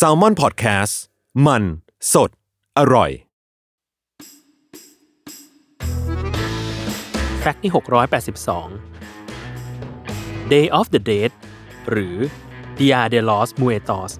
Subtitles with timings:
[0.00, 0.94] s a l ม o n PODCAST
[1.46, 1.62] มัน
[2.12, 2.30] สด
[2.78, 3.10] อร่อย
[7.40, 11.30] แฟกต์ที่ 682 Day of the Dead
[11.90, 12.16] หรือ
[12.78, 14.12] Dia de los Muertos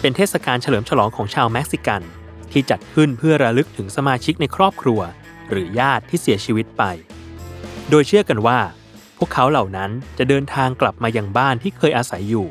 [0.00, 2.02] เป็นเทศกาลเฉลิมฉลองของชาวเม็กซิกัน
[2.52, 5.00] ที่จัดขึ้นเพื่อระลึกถึงสมาชิกในครอบครัว
[5.50, 6.82] หรือญาติที่เสียชีวิตไป
[7.90, 8.58] โดยเชื่อกันว่า
[9.18, 12.48] พวกเขาเหล่านั้นจะเดินทางกลับมายังบ้านที่เคยอาศัยอยู่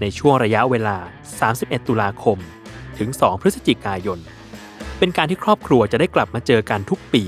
[0.00, 0.96] ในช่วงระยะเวลา
[1.42, 2.38] 31 ตุลาคม
[2.98, 4.18] ถึง 2 พฤศจิกายน
[4.98, 7.24] เป็นการที่ครอบครัวจะได้กลับมาเจอกันทุกปี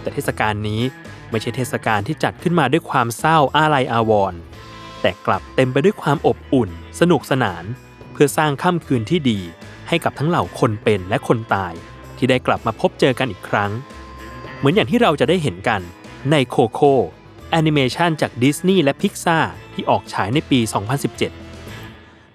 [0.00, 0.82] แต่เทศกาลนี้
[1.30, 4.40] ไม่ใช่เทศกาลที่จัดขึ้นมาด้วยความเศร้าอาลัยอาวรณ์
[5.00, 7.64] แต่กลับเต็มไปด้วยความอบอุ่น สนุกสนาน
[8.12, 9.40] เพื่อสร้างค่ำคืนที่ดี
[9.88, 11.72] ให้กับทั้งเหล่าคนเป็นและคนตาย
[12.16, 13.70] ที่ได้กลับมาพบเจอกันอีกครั้ง
[14.58, 15.80] เหมือนอย่างที่เราจะได้เห็นกัน
[16.30, 16.94] ในโคโค่
[17.50, 19.38] แอนิเมชันจากดิสนีย์และพิกซา
[19.74, 20.60] ที่ออกฉายในปี
[21.08, 21.51] 2017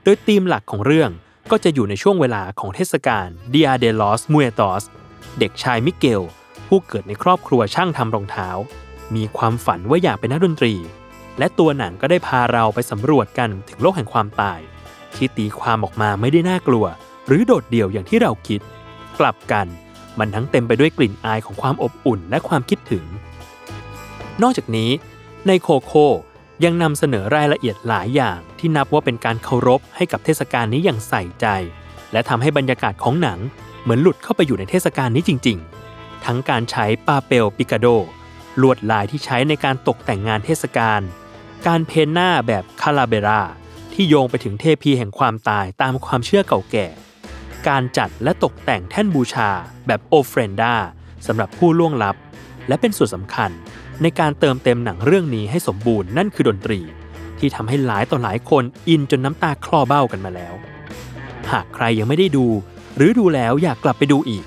[0.08, 1.10] ดยธีมหลักของเรื่อง
[1.52, 4.84] ก็จะอยู่ในช่วงเวลาของเทศกาล Dia de los Muertos
[5.40, 6.22] เด็กชายมิเกล
[6.68, 8.50] ผู้เกิดในครอบครัวช่างทำรองเท้า
[9.16, 10.73] มีความฝันว่าอยากเป็นนักดนตรี
[11.40, 14.59] และตัวหนังก็ได้พาเราไปสำรวจกันถึงโลกแห่งความตาย
[15.16, 16.86] ที่ตีความออกมาไม่ได้น่ากลัว
[17.28, 18.62] หรือโดดเดี่ยวอย่างที่เราคิด
[19.20, 19.68] กลับกัน
[20.20, 23.06] มันทั้งเต็มไปด้วยกลิ่นอายของความอบอุ่นและความคิดถึง
[24.42, 24.90] นอกจากนี้
[25.48, 26.08] ในโคโค่
[26.66, 31.47] ยังนำเสนอรายละเอียดหลายอย่างที่นับว่าเป็นการเคารพให้กับเทศกาลนี้อย่างใส่ใจ
[32.11, 33.39] และทำให้บรรยากาศของหนัง
[33.81, 35.58] เหมือนหลุดเข้าไปอยู่ในเทศกาลนี้จริง
[35.91, 37.88] ๆ ทั้งการใช้ปาเปลปิกาโด
[38.61, 41.02] ลวดลายที่ใช้ในการตกแต่งงานเทศกาล
[41.67, 43.41] การเพนหน้าแบบคาราเบรา
[43.94, 46.88] ที่โยงไปถึงเทพีแห่งความตายตามความเชื่อเก่าแก่
[47.67, 49.50] การจัดและตกแต่งแท่นบูชา
[49.88, 50.73] แบบโอเฟรนดา
[51.28, 52.16] สำหรับผู้ล่วงลับ
[52.68, 53.52] และเป็นส่วนสำคัญ
[54.02, 56.80] ในการเติมเต็มหนังเรื่องนี้ให้สมบูรณ์นั่นคือดนตรี
[57.40, 60.54] ที่ทำให้หลายต่อหลายคนอินจนน้ำตาคลอเบ้ากันมาแล้ว
[61.52, 62.46] หากใครยังไม่ได้ดู
[62.96, 64.46] หรือดูแล้วอยากกลับไปดูอีก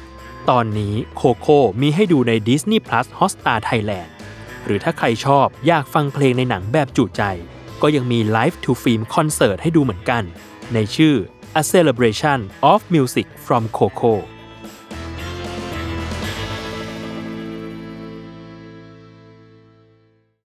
[0.51, 4.11] ตอนนี้โคโค่มีให้ดูใน Disney Plus Hotstar Thailand
[4.65, 7.23] หรือถ้าใครชอบอยากฟังเพลงในหนังแบบจุใจ
[7.83, 10.23] ก็ยังมี Live to Film Concert ให้ดูเหมือนกัน
[10.75, 11.15] ในชื่อ
[11.61, 12.41] A Celebration
[12.73, 14.15] of Music from Coco